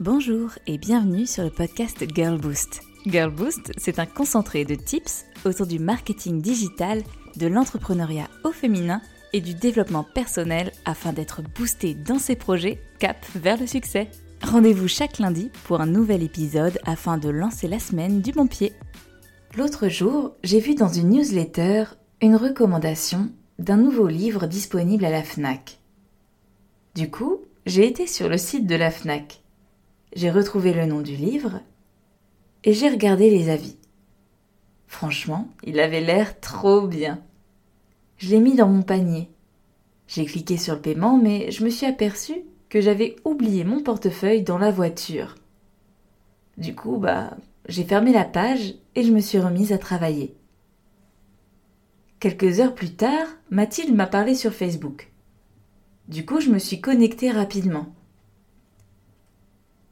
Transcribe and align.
Bonjour 0.00 0.52
et 0.68 0.78
bienvenue 0.78 1.26
sur 1.26 1.42
le 1.42 1.50
podcast 1.50 2.04
Girl 2.14 2.38
Boost. 2.38 2.82
Girl 3.04 3.32
Boost, 3.32 3.72
c'est 3.78 3.98
un 3.98 4.06
concentré 4.06 4.64
de 4.64 4.76
tips 4.76 5.24
autour 5.44 5.66
du 5.66 5.80
marketing 5.80 6.40
digital, 6.40 7.02
de 7.34 7.48
l'entrepreneuriat 7.48 8.28
au 8.44 8.52
féminin 8.52 9.02
et 9.32 9.40
du 9.40 9.54
développement 9.54 10.04
personnel 10.04 10.70
afin 10.84 11.12
d'être 11.12 11.42
boosté 11.42 11.94
dans 11.94 12.20
ses 12.20 12.36
projets 12.36 12.80
cap 13.00 13.26
vers 13.34 13.58
le 13.58 13.66
succès. 13.66 14.08
Rendez-vous 14.40 14.86
chaque 14.86 15.18
lundi 15.18 15.50
pour 15.64 15.80
un 15.80 15.86
nouvel 15.86 16.22
épisode 16.22 16.78
afin 16.86 17.18
de 17.18 17.28
lancer 17.28 17.66
la 17.66 17.80
semaine 17.80 18.20
du 18.20 18.30
bon 18.30 18.46
pied. 18.46 18.74
L'autre 19.56 19.88
jour, 19.88 20.36
j'ai 20.44 20.60
vu 20.60 20.76
dans 20.76 20.86
une 20.86 21.08
newsletter 21.08 21.86
une 22.22 22.36
recommandation 22.36 23.32
d'un 23.58 23.78
nouveau 23.78 24.06
livre 24.06 24.46
disponible 24.46 25.04
à 25.04 25.10
la 25.10 25.24
FNAC. 25.24 25.80
Du 26.94 27.10
coup, 27.10 27.38
j'ai 27.66 27.84
été 27.88 28.06
sur 28.06 28.28
le 28.28 28.38
site 28.38 28.68
de 28.68 28.76
la 28.76 28.92
FNAC. 28.92 29.42
J'ai 30.14 30.30
retrouvé 30.30 30.72
le 30.72 30.86
nom 30.86 31.00
du 31.00 31.16
livre 31.16 31.60
et 32.64 32.72
j'ai 32.72 32.88
regardé 32.88 33.30
les 33.30 33.50
avis. 33.50 33.76
Franchement, 34.86 35.48
il 35.64 35.80
avait 35.80 36.00
l'air 36.00 36.40
trop 36.40 36.86
bien. 36.86 37.22
Je 38.16 38.30
l'ai 38.30 38.40
mis 38.40 38.54
dans 38.54 38.68
mon 38.68 38.82
panier. 38.82 39.28
J'ai 40.06 40.24
cliqué 40.24 40.56
sur 40.56 40.74
le 40.74 40.80
paiement, 40.80 41.18
mais 41.18 41.50
je 41.50 41.62
me 41.62 41.70
suis 41.70 41.86
aperçu 41.86 42.34
que 42.68 42.80
j'avais 42.80 43.16
oublié 43.24 43.64
mon 43.64 43.82
portefeuille 43.82 44.42
dans 44.42 44.58
la 44.58 44.70
voiture. 44.70 45.34
Du 46.56 46.74
coup, 46.74 46.96
bah, 46.96 47.36
j'ai 47.68 47.84
fermé 47.84 48.12
la 48.12 48.24
page 48.24 48.74
et 48.94 49.02
je 49.02 49.12
me 49.12 49.20
suis 49.20 49.38
remise 49.38 49.72
à 49.72 49.78
travailler. 49.78 50.34
Quelques 52.18 52.58
heures 52.58 52.74
plus 52.74 52.94
tard, 52.94 53.28
Mathilde 53.50 53.94
m'a 53.94 54.06
parlé 54.06 54.34
sur 54.34 54.52
Facebook. 54.52 55.12
Du 56.08 56.24
coup, 56.24 56.40
je 56.40 56.50
me 56.50 56.58
suis 56.58 56.80
connectée 56.80 57.30
rapidement. 57.30 57.94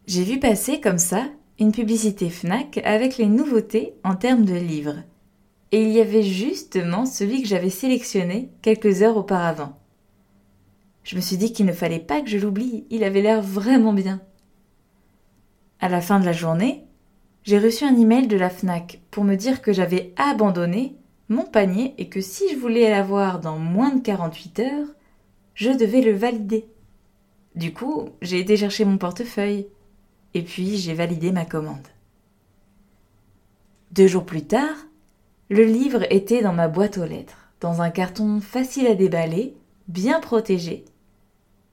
J'ai 0.07 0.23
vu 0.23 0.39
passer 0.39 0.81
comme 0.81 0.99
ça 0.99 1.25
une 1.59 1.73
publicité 1.73 2.31
FNAC 2.31 2.79
avec 2.85 3.19
les 3.19 3.27
nouveautés 3.27 3.95
en 4.05 4.15
termes 4.15 4.45
de 4.45 4.55
livres. 4.55 5.03
Et 5.73 5.83
il 5.83 5.89
y 5.89 6.01
avait 6.01 6.23
justement 6.23 7.07
celui 7.07 7.43
que 7.43 7.49
j'avais 7.49 7.71
sélectionné 7.71 8.51
quelques 8.63 9.03
heures 9.03 9.17
auparavant. 9.17 9.77
Je 11.03 11.17
me 11.17 11.21
suis 11.21 11.37
dit 11.37 11.53
qu'il 11.53 11.67
ne 11.67 11.73
fallait 11.73 11.99
pas 11.99 12.21
que 12.21 12.31
je 12.31 12.39
l'oublie, 12.39 12.87
il 12.89 13.03
avait 13.03 13.21
l'air 13.21 13.43
vraiment 13.43 13.93
bien. 13.93 14.21
À 15.81 15.89
la 15.89 16.01
fin 16.01 16.21
de 16.21 16.25
la 16.25 16.33
journée, 16.33 16.85
j'ai 17.43 17.59
reçu 17.59 17.85
un 17.85 17.97
email 17.97 18.29
de 18.29 18.37
la 18.37 18.51
FNAC 18.51 19.01
pour 19.11 19.25
me 19.25 19.35
dire 19.35 19.61
que 19.61 19.73
j'avais 19.73 20.15
abandonné 20.17 20.95
mon 21.29 21.45
panier 21.45 21.95
et 21.99 22.09
que 22.09 22.21
si 22.21 22.49
je 22.49 22.57
voulais 22.57 22.89
l'avoir 22.91 23.41
dans 23.41 23.59
moins 23.59 23.93
de 23.93 24.03
48 24.03 24.61
heures, 24.61 24.89
je 25.55 25.71
devais 25.71 26.01
le 26.01 26.13
valider. 26.13 26.67
Du 27.57 27.73
coup, 27.73 28.11
j'ai 28.23 28.39
été 28.39 28.57
chercher 28.57 28.85
mon 28.85 28.99
portefeuille 28.99 29.67
et 30.37 30.43
puis 30.43 30.77
j'ai 30.77 30.93
validé 30.93 31.33
ma 31.33 31.47
commande. 31.47 31.89
Deux 33.93 34.07
jours 34.07 34.27
plus 34.27 34.45
tard, 34.45 34.77
le 35.49 35.65
livre 35.65 36.05
était 36.13 36.43
dans 36.43 36.53
ma 36.53 36.69
boîte 36.69 36.99
aux 36.99 37.07
lettres, 37.07 37.49
dans 37.63 37.81
un 37.81 37.89
carton 37.89 38.43
facile 38.43 38.87
à 38.87 38.95
déballer, 38.95 39.57
bien 39.89 40.21
protégé. 40.21 40.85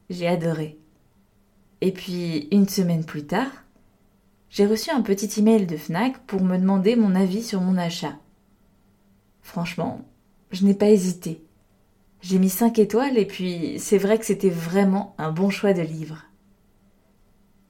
J'ai 0.09 0.29
adoré. 0.29 0.77
Et 1.81 1.91
puis, 1.91 2.47
une 2.51 2.69
semaine 2.69 3.03
plus 3.03 3.25
tard, 3.25 3.51
j'ai 4.49 4.65
reçu 4.65 4.91
un 4.91 5.01
petit 5.01 5.41
email 5.41 5.65
de 5.65 5.75
Fnac 5.75 6.17
pour 6.19 6.41
me 6.41 6.57
demander 6.57 6.95
mon 6.95 7.15
avis 7.15 7.43
sur 7.43 7.59
mon 7.59 7.75
achat. 7.75 8.15
Franchement, 9.41 10.05
je 10.51 10.63
n'ai 10.65 10.73
pas 10.73 10.89
hésité. 10.89 11.43
J'ai 12.21 12.39
mis 12.39 12.49
5 12.49 12.79
étoiles 12.79 13.17
et 13.17 13.25
puis 13.25 13.75
c'est 13.77 13.97
vrai 13.97 14.17
que 14.17 14.25
c'était 14.25 14.49
vraiment 14.49 15.15
un 15.17 15.33
bon 15.33 15.49
choix 15.49 15.73
de 15.73 15.81
livre. 15.81 16.23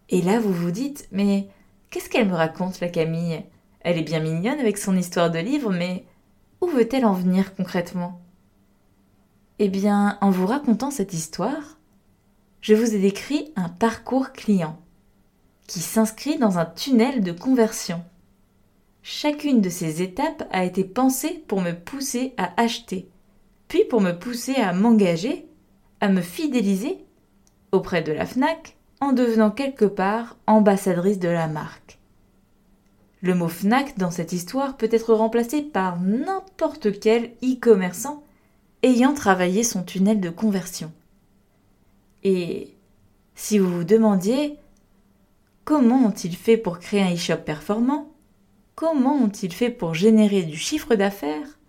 Et 0.10 0.22
là, 0.22 0.40
vous 0.40 0.54
vous 0.54 0.72
dites, 0.72 1.08
mais 1.12 1.48
qu'est-ce 1.90 2.10
qu'elle 2.10 2.28
me 2.28 2.36
raconte, 2.36 2.80
la 2.80 2.90
Camille? 2.90 3.44
Elle 3.82 3.98
est 3.98 4.04
bien 4.04 4.20
mignonne 4.20 4.60
avec 4.60 4.78
son 4.78 4.96
histoire 4.96 5.32
de 5.32 5.40
livre, 5.40 5.72
mais 5.72 6.06
où 6.62 6.68
veut-elle 6.68 7.06
en 7.06 7.14
venir 7.14 7.56
concrètement? 7.56 8.22
Eh 9.60 9.70
bien, 9.70 10.18
en 10.22 10.30
vous 10.30 10.48
racontant 10.48 10.92
cette 10.92 11.14
histoire, 11.14 11.78
je 12.62 12.74
vous 12.74 12.96
ai 12.96 13.00
décrit 13.00 13.52
un 13.56 13.70
parcours 13.70 14.32
client 14.32 14.80
qui 15.68 15.80
s'inscrit 15.80 16.38
dans 16.38 16.60
un 16.60 16.66
tunnel 16.66 17.22
de 17.22 17.32
conversion. 17.32 18.04
Chacune 19.02 19.62
de 19.62 19.70
ces 19.70 20.02
étapes 20.02 20.48
a 20.52 20.64
été 20.64 20.84
pensée 20.84 21.44
pour 21.48 21.62
me 21.62 21.74
pousser 21.74 22.34
à 22.38 22.54
acheter, 22.62 23.10
puis 23.68 23.84
pour 23.86 24.00
me 24.00 24.14
pousser 24.14 24.56
à 24.56 24.74
m'engager, 24.74 25.46
à 26.00 26.08
me 26.08 26.22
fidéliser 26.22 27.04
auprès 27.72 28.02
de 28.02 28.14
la 28.14 28.26
FNAC, 28.26 28.78
en 29.04 29.14
devenant 29.14 29.52
quelque 29.52 29.86
part 29.86 30.38
ambassadrice 30.48 31.20
de 31.20 31.28
la 31.28 31.48
marque. 31.48 32.00
Le 33.22 33.36
mot 33.36 33.48
FNAC 33.48 33.98
dans 33.98 34.12
cette 34.12 34.34
histoire 34.34 34.78
peut 34.78 34.90
être 34.92 35.14
remplacé 35.14 35.62
par 35.62 36.00
n'importe 36.00 37.00
quel 37.00 37.32
e-commerçant 37.44 38.24
ayant 38.82 39.14
travaillé 39.14 39.64
son 39.64 39.84
tunnel 39.84 40.20
de 40.20 40.30
conversion. 40.30 40.92
Et 42.24 42.76
si 43.36 43.60
vous 43.60 43.70
vous 43.70 43.84
demandiez 43.84 44.58
comment 45.66 46.06
ont-ils 46.06 46.36
fait 46.36 46.58
pour 46.58 46.80
créer 46.80 47.02
un 47.02 47.14
e-shop 47.14 47.38
performant? 47.46 48.10
Comment 48.76 49.16
ont-ils 49.16 49.54
fait 49.54 49.70
pour 49.70 49.94
générer 49.94 50.44
du 50.44 50.58
chiffre 50.58 50.96
d'affaires? 50.96 51.60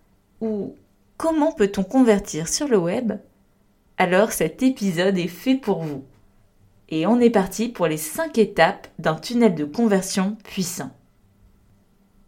Ou 0.40 0.74
comment 1.16 1.52
peut-on 1.52 1.84
convertir 1.84 2.48
sur 2.48 2.68
le 2.68 2.78
web? 2.78 3.12
Alors 3.96 4.32
cet 4.32 4.62
épisode 4.62 5.18
est 5.18 5.28
fait 5.28 5.56
pour 5.56 5.82
vous 5.82 6.04
et 6.88 7.06
on 7.06 7.20
est 7.20 7.30
parti 7.30 7.68
pour 7.68 7.86
les 7.86 7.96
5 7.96 8.38
étapes 8.38 8.88
d'un 8.98 9.14
tunnel 9.14 9.54
de 9.54 9.64
conversion 9.64 10.36
puissant. 10.44 10.90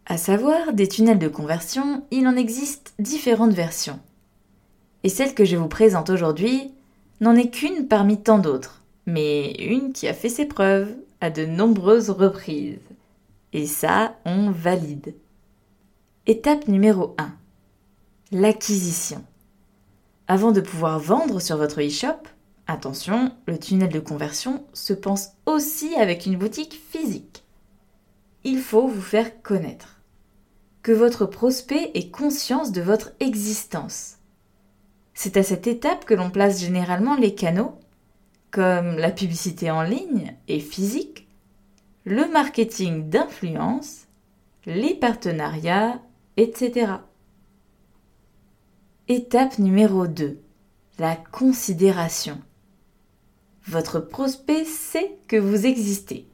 À 0.05 0.17
savoir, 0.17 0.73
des 0.73 0.87
tunnels 0.87 1.19
de 1.19 1.27
conversion, 1.27 2.05
il 2.11 2.27
en 2.27 2.35
existe 2.35 2.93
différentes 2.97 3.53
versions. 3.53 3.99
Et 5.03 5.09
celle 5.09 5.33
que 5.33 5.45
je 5.45 5.57
vous 5.57 5.67
présente 5.67 6.09
aujourd'hui 6.09 6.71
n'en 7.19 7.35
est 7.35 7.49
qu'une 7.49 7.87
parmi 7.87 8.21
tant 8.21 8.39
d'autres, 8.39 8.81
mais 9.05 9.51
une 9.53 9.93
qui 9.93 10.07
a 10.07 10.13
fait 10.13 10.29
ses 10.29 10.45
preuves 10.45 10.95
à 11.21 11.29
de 11.29 11.45
nombreuses 11.45 12.09
reprises. 12.09 12.79
Et 13.53 13.65
ça, 13.65 14.15
on 14.25 14.51
valide. 14.51 15.15
Étape 16.25 16.67
numéro 16.67 17.15
1. 17.17 17.33
L'acquisition. 18.31 19.23
Avant 20.27 20.51
de 20.51 20.61
pouvoir 20.61 20.99
vendre 20.99 21.39
sur 21.39 21.57
votre 21.57 21.81
e-shop, 21.81 22.27
Attention, 22.69 23.31
le 23.45 23.57
tunnel 23.57 23.89
de 23.89 24.01
conversion 24.01 24.65
se 24.73 24.91
pense 24.91 25.29
aussi 25.45 25.95
avec 25.95 26.25
une 26.25 26.37
boutique 26.37 26.77
physique. 26.91 27.45
Il 28.43 28.59
faut 28.59 28.89
vous 28.89 29.01
faire 29.01 29.41
connaître. 29.41 30.01
Que 30.83 30.91
votre 30.91 31.25
prospect 31.25 31.91
ait 31.93 32.09
conscience 32.09 32.73
de 32.73 32.81
votre 32.81 33.11
existence. 33.21 34.17
C'est 35.13 35.37
à 35.37 35.43
cette 35.43 35.65
étape 35.65 36.03
que 36.03 36.13
l'on 36.13 36.29
place 36.29 36.59
généralement 36.59 37.15
les 37.15 37.33
canaux, 37.33 37.79
comme 38.51 38.97
la 38.97 39.11
publicité 39.11 39.71
en 39.71 39.81
ligne 39.81 40.35
et 40.49 40.59
physique, 40.59 41.27
le 42.03 42.29
marketing 42.29 43.09
d'influence, 43.09 44.07
les 44.65 44.93
partenariats, 44.93 46.01
etc. 46.35 46.91
Étape 49.07 49.57
numéro 49.57 50.05
2. 50.07 50.39
La 50.99 51.15
considération. 51.15 52.41
Votre 53.67 53.99
prospect 53.99 54.63
sait 54.63 55.17
que 55.27 55.35
vous 55.35 55.65
existez. 55.65 56.25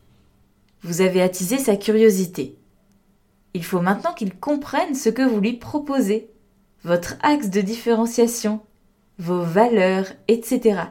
Vous 0.84 1.02
avez 1.02 1.20
attisé 1.20 1.58
sa 1.58 1.76
curiosité. 1.76 2.56
Il 3.56 3.64
faut 3.64 3.82
maintenant 3.82 4.14
qu'il 4.14 4.36
comprenne 4.36 4.94
ce 4.94 5.10
que 5.10 5.24
vous 5.24 5.40
lui 5.40 5.54
proposez, 5.54 6.30
votre 6.84 7.16
axe 7.24 7.50
de 7.50 7.62
différenciation, 7.62 8.62
vos 9.18 9.42
valeurs, 9.42 10.06
etc. 10.28 10.82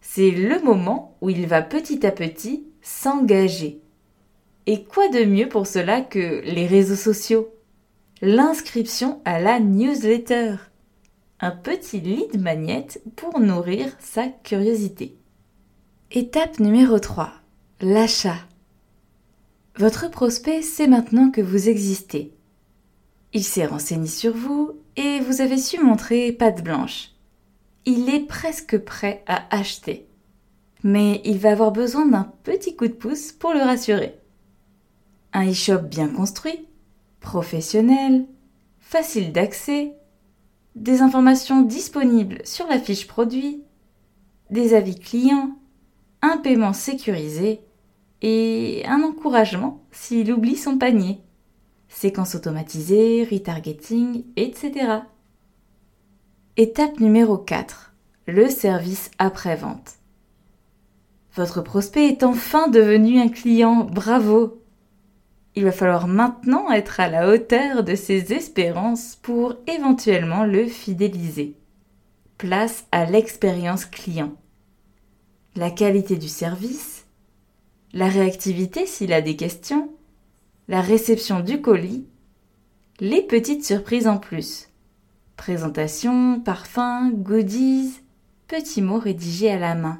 C'est 0.00 0.30
le 0.30 0.60
moment 0.62 1.16
où 1.20 1.30
il 1.30 1.48
va 1.48 1.60
petit 1.60 2.06
à 2.06 2.12
petit 2.12 2.64
s'engager. 2.80 3.80
Et 4.66 4.84
quoi 4.84 5.08
de 5.08 5.24
mieux 5.24 5.48
pour 5.48 5.66
cela 5.66 6.02
que 6.02 6.42
les 6.44 6.66
réseaux 6.66 6.94
sociaux? 6.94 7.52
L'inscription 8.22 9.20
à 9.24 9.40
la 9.40 9.58
newsletter 9.58 10.56
un 11.40 11.50
petit 11.50 12.00
lead 12.00 12.40
magnet 12.40 12.86
pour 13.14 13.40
nourrir 13.40 13.88
sa 14.00 14.28
curiosité. 14.28 15.16
Étape 16.18 16.60
numéro 16.60 16.98
3. 16.98 17.30
L'achat. 17.82 18.38
Votre 19.76 20.10
prospect 20.10 20.62
sait 20.62 20.86
maintenant 20.86 21.30
que 21.30 21.42
vous 21.42 21.68
existez. 21.68 22.32
Il 23.34 23.44
s'est 23.44 23.66
renseigné 23.66 24.06
sur 24.06 24.34
vous 24.34 24.80
et 24.96 25.20
vous 25.20 25.42
avez 25.42 25.58
su 25.58 25.78
montrer 25.78 26.32
patte 26.32 26.64
blanche. 26.64 27.10
Il 27.84 28.08
est 28.08 28.26
presque 28.26 28.78
prêt 28.78 29.24
à 29.26 29.44
acheter. 29.54 30.06
Mais 30.82 31.20
il 31.26 31.36
va 31.36 31.50
avoir 31.50 31.70
besoin 31.70 32.06
d'un 32.06 32.32
petit 32.44 32.76
coup 32.76 32.88
de 32.88 32.94
pouce 32.94 33.32
pour 33.32 33.52
le 33.52 33.60
rassurer. 33.60 34.18
Un 35.34 35.50
e-shop 35.50 35.80
bien 35.80 36.08
construit, 36.08 36.66
professionnel, 37.20 38.24
facile 38.80 39.32
d'accès 39.32 39.92
des 40.76 41.02
informations 41.02 41.60
disponibles 41.60 42.38
sur 42.46 42.66
la 42.68 42.78
fiche 42.78 43.06
produit, 43.06 43.64
des 44.48 44.72
avis 44.72 44.98
clients, 44.98 45.58
un 46.22 46.38
paiement 46.38 46.72
sécurisé 46.72 47.60
et 48.22 48.82
un 48.86 49.02
encouragement 49.02 49.84
s'il 49.90 50.32
oublie 50.32 50.56
son 50.56 50.78
panier. 50.78 51.20
Séquence 51.88 52.34
automatisée, 52.34 53.26
retargeting, 53.30 54.24
etc. 54.36 55.00
Étape 56.56 57.00
numéro 57.00 57.38
4. 57.38 57.92
Le 58.26 58.48
service 58.48 59.10
après-vente. 59.18 59.94
Votre 61.34 61.60
prospect 61.60 62.08
est 62.08 62.22
enfin 62.22 62.68
devenu 62.68 63.20
un 63.20 63.28
client, 63.28 63.84
bravo 63.84 64.62
Il 65.54 65.64
va 65.64 65.72
falloir 65.72 66.08
maintenant 66.08 66.70
être 66.72 66.98
à 66.98 67.08
la 67.08 67.28
hauteur 67.28 67.84
de 67.84 67.94
ses 67.94 68.32
espérances 68.32 69.16
pour 69.20 69.54
éventuellement 69.66 70.44
le 70.44 70.66
fidéliser. 70.66 71.54
Place 72.38 72.86
à 72.90 73.04
l'expérience 73.04 73.84
client. 73.84 74.32
La 75.56 75.70
qualité 75.70 76.16
du 76.18 76.28
service, 76.28 77.06
la 77.94 78.08
réactivité 78.08 78.84
s'il 78.84 79.14
a 79.14 79.22
des 79.22 79.36
questions, 79.36 79.90
la 80.68 80.82
réception 80.82 81.40
du 81.40 81.62
colis, 81.62 82.06
les 83.00 83.22
petites 83.22 83.64
surprises 83.64 84.06
en 84.06 84.18
plus. 84.18 84.68
Présentation, 85.38 86.40
parfum, 86.40 87.10
goodies, 87.10 88.02
petits 88.48 88.82
mots 88.82 88.98
rédigés 88.98 89.50
à 89.50 89.58
la 89.58 89.74
main. 89.74 89.98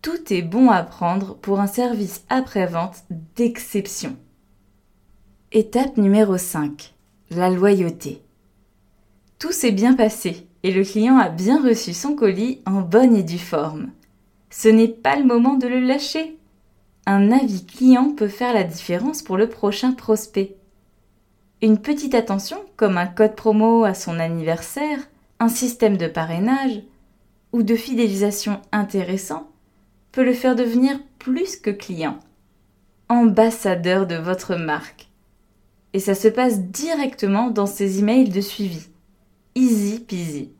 Tout 0.00 0.32
est 0.32 0.40
bon 0.40 0.70
à 0.70 0.82
prendre 0.82 1.36
pour 1.36 1.60
un 1.60 1.66
service 1.66 2.24
après-vente 2.30 3.04
d'exception. 3.36 4.16
Étape 5.52 5.98
numéro 5.98 6.38
5. 6.38 6.94
La 7.30 7.50
loyauté. 7.50 8.22
Tout 9.38 9.52
s'est 9.52 9.70
bien 9.70 9.92
passé 9.92 10.46
et 10.62 10.72
le 10.72 10.82
client 10.82 11.18
a 11.18 11.28
bien 11.28 11.62
reçu 11.62 11.92
son 11.92 12.14
colis 12.14 12.62
en 12.64 12.80
bonne 12.80 13.14
et 13.14 13.22
due 13.22 13.36
forme. 13.36 13.90
Ce 14.52 14.68
n'est 14.68 14.86
pas 14.86 15.16
le 15.16 15.24
moment 15.24 15.54
de 15.54 15.66
le 15.66 15.80
lâcher. 15.80 16.36
Un 17.06 17.32
avis 17.32 17.64
client 17.64 18.14
peut 18.14 18.28
faire 18.28 18.52
la 18.52 18.64
différence 18.64 19.22
pour 19.22 19.38
le 19.38 19.48
prochain 19.48 19.92
prospect. 19.92 20.56
Une 21.62 21.78
petite 21.78 22.14
attention, 22.14 22.58
comme 22.76 22.98
un 22.98 23.06
code 23.06 23.34
promo 23.34 23.84
à 23.84 23.94
son 23.94 24.20
anniversaire, 24.20 24.98
un 25.40 25.48
système 25.48 25.96
de 25.96 26.06
parrainage 26.06 26.82
ou 27.52 27.62
de 27.62 27.74
fidélisation 27.74 28.60
intéressant, 28.72 29.48
peut 30.12 30.22
le 30.22 30.34
faire 30.34 30.54
devenir 30.54 31.00
plus 31.18 31.56
que 31.56 31.70
client, 31.70 32.18
ambassadeur 33.08 34.06
de 34.06 34.16
votre 34.16 34.54
marque. 34.56 35.08
Et 35.94 35.98
ça 35.98 36.14
se 36.14 36.28
passe 36.28 36.60
directement 36.60 37.50
dans 37.50 37.66
ses 37.66 38.00
emails 38.00 38.28
de 38.28 38.42
suivi. 38.42 38.86
Easy 39.54 40.00
peasy. 40.00 40.52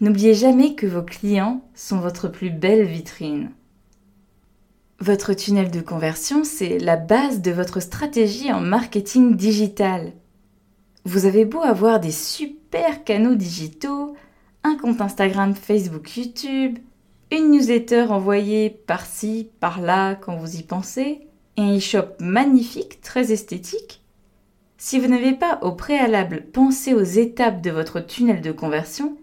N'oubliez 0.00 0.32
jamais 0.32 0.74
que 0.74 0.86
vos 0.86 1.02
clients 1.02 1.62
sont 1.74 2.00
votre 2.00 2.28
plus 2.28 2.48
belle 2.48 2.86
vitrine. 2.86 3.50
Votre 4.98 5.34
tunnel 5.34 5.70
de 5.70 5.80
conversion, 5.80 6.42
c'est 6.42 6.78
la 6.78 6.96
base 6.96 7.42
de 7.42 7.50
votre 7.50 7.80
stratégie 7.80 8.50
en 8.50 8.60
marketing 8.60 9.36
digital. 9.36 10.12
Vous 11.04 11.26
avez 11.26 11.44
beau 11.44 11.60
avoir 11.60 12.00
des 12.00 12.12
super 12.12 13.04
canaux 13.04 13.34
digitaux, 13.34 14.16
un 14.64 14.76
compte 14.76 15.02
Instagram, 15.02 15.54
Facebook, 15.54 16.16
YouTube, 16.16 16.78
une 17.30 17.50
newsletter 17.50 18.06
envoyée 18.10 18.70
par-ci, 18.70 19.50
par-là 19.60 20.14
quand 20.14 20.36
vous 20.36 20.56
y 20.56 20.62
pensez, 20.62 21.28
et 21.58 21.62
un 21.62 21.76
e-shop 21.76 22.14
magnifique, 22.20 23.02
très 23.02 23.32
esthétique. 23.32 24.02
Si 24.78 24.98
vous 24.98 25.08
n'avez 25.08 25.34
pas 25.34 25.58
au 25.60 25.72
préalable 25.72 26.46
pensé 26.52 26.94
aux 26.94 27.02
étapes 27.02 27.60
de 27.60 27.70
votre 27.70 28.00
tunnel 28.00 28.40
de 28.40 28.50
conversion, 28.50 29.16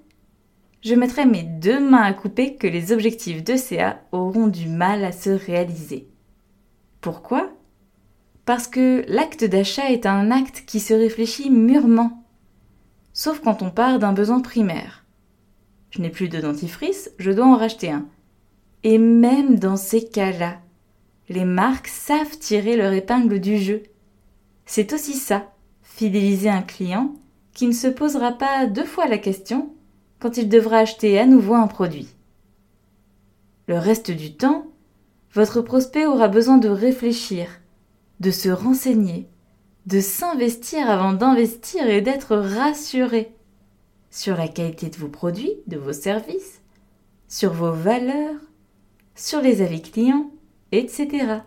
je 0.87 0.95
mettrai 0.95 1.25
mes 1.25 1.43
deux 1.43 1.81
mains 1.81 2.03
à 2.03 2.13
couper 2.13 2.55
que 2.55 2.65
les 2.65 2.93
objectifs 2.93 3.43
de 3.43 3.57
CA 3.57 3.99
auront 4.13 4.47
du 4.47 4.69
mal 4.69 5.03
à 5.03 5.11
se 5.11 5.31
réaliser. 5.31 6.07
Pourquoi? 7.01 7.51
Parce 8.45 8.67
que 8.67 9.03
l'acte 9.09 9.43
d'achat 9.43 9.91
est 9.91 10.05
un 10.05 10.31
acte 10.31 10.63
qui 10.65 10.79
se 10.79 10.93
réfléchit 10.93 11.49
mûrement, 11.49 12.23
sauf 13.11 13.41
quand 13.41 13.61
on 13.61 13.69
part 13.69 13.99
d'un 13.99 14.13
besoin 14.13 14.39
primaire. 14.39 15.05
Je 15.89 16.01
n'ai 16.01 16.09
plus 16.09 16.29
de 16.29 16.39
dentifrice, 16.39 17.11
je 17.19 17.31
dois 17.31 17.47
en 17.47 17.57
racheter 17.57 17.91
un. 17.91 18.07
Et 18.83 18.97
même 18.97 19.59
dans 19.59 19.75
ces 19.75 20.07
cas-là, 20.07 20.61
les 21.27 21.43
marques 21.43 21.89
savent 21.89 22.37
tirer 22.39 22.77
leur 22.77 22.93
épingle 22.93 23.41
du 23.41 23.57
jeu. 23.57 23.83
C'est 24.65 24.93
aussi 24.93 25.15
ça, 25.15 25.51
fidéliser 25.81 26.49
un 26.49 26.61
client 26.61 27.13
qui 27.53 27.67
ne 27.67 27.73
se 27.73 27.87
posera 27.87 28.31
pas 28.31 28.67
deux 28.67 28.85
fois 28.85 29.07
la 29.07 29.17
question 29.17 29.73
quand 30.19 30.37
il 30.37 30.49
devra 30.49 30.79
acheter 30.79 31.19
à 31.19 31.25
nouveau 31.25 31.53
un 31.53 31.67
produit. 31.67 32.07
Le 33.67 33.77
reste 33.77 34.11
du 34.11 34.35
temps, 34.35 34.67
votre 35.33 35.61
prospect 35.61 36.05
aura 36.05 36.27
besoin 36.27 36.57
de 36.57 36.69
réfléchir, 36.69 37.47
de 38.19 38.31
se 38.31 38.49
renseigner, 38.49 39.27
de 39.85 39.99
s'investir 39.99 40.89
avant 40.89 41.13
d'investir 41.13 41.87
et 41.87 42.01
d'être 42.01 42.35
rassuré 42.35 43.33
sur 44.09 44.35
la 44.35 44.47
qualité 44.47 44.89
de 44.89 44.97
vos 44.97 45.09
produits, 45.09 45.53
de 45.67 45.77
vos 45.77 45.93
services, 45.93 46.61
sur 47.27 47.53
vos 47.53 47.71
valeurs, 47.71 48.39
sur 49.15 49.41
les 49.41 49.61
avis 49.61 49.81
clients, 49.81 50.31
etc. 50.71 51.39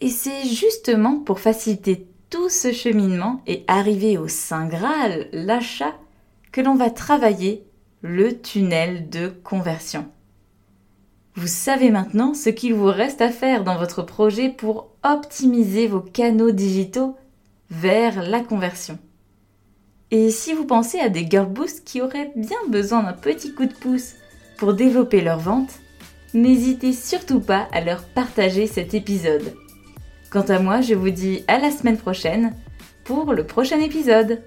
Et 0.00 0.10
c'est 0.10 0.44
justement 0.44 1.20
pour 1.20 1.40
faciliter 1.40 2.08
tout 2.28 2.48
ce 2.48 2.72
cheminement 2.72 3.42
et 3.46 3.64
arriver 3.68 4.18
au 4.18 4.26
Saint 4.26 4.66
Graal, 4.66 5.28
l'achat, 5.32 5.94
que 6.52 6.60
l'on 6.60 6.74
va 6.74 6.90
travailler 6.90 7.66
le 8.02 8.40
tunnel 8.40 9.08
de 9.08 9.28
conversion. 9.28 10.06
Vous 11.34 11.46
savez 11.46 11.90
maintenant 11.90 12.34
ce 12.34 12.50
qu'il 12.50 12.74
vous 12.74 12.86
reste 12.86 13.22
à 13.22 13.30
faire 13.30 13.64
dans 13.64 13.78
votre 13.78 14.02
projet 14.02 14.50
pour 14.50 14.90
optimiser 15.02 15.86
vos 15.86 16.00
canaux 16.00 16.50
digitaux 16.50 17.16
vers 17.70 18.22
la 18.22 18.40
conversion. 18.40 18.98
Et 20.10 20.30
si 20.30 20.52
vous 20.52 20.66
pensez 20.66 21.00
à 21.00 21.08
des 21.08 21.26
girl 21.28 21.46
boosts 21.46 21.84
qui 21.86 22.02
auraient 22.02 22.32
bien 22.36 22.58
besoin 22.68 23.02
d'un 23.02 23.14
petit 23.14 23.54
coup 23.54 23.64
de 23.64 23.72
pouce 23.72 24.12
pour 24.58 24.74
développer 24.74 25.22
leur 25.22 25.38
vente, 25.38 25.80
n'hésitez 26.34 26.92
surtout 26.92 27.40
pas 27.40 27.66
à 27.72 27.80
leur 27.80 28.04
partager 28.04 28.66
cet 28.66 28.92
épisode. 28.92 29.54
Quant 30.30 30.42
à 30.42 30.58
moi, 30.58 30.82
je 30.82 30.94
vous 30.94 31.10
dis 31.10 31.44
à 31.48 31.58
la 31.58 31.70
semaine 31.70 31.96
prochaine 31.96 32.54
pour 33.04 33.32
le 33.32 33.46
prochain 33.46 33.80
épisode. 33.80 34.42